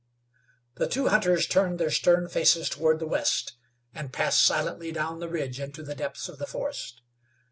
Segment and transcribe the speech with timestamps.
[0.77, 3.53] The two hunters turned their stern faces toward the west,
[3.93, 7.03] and passed silently down the ridge into the depths of the forest.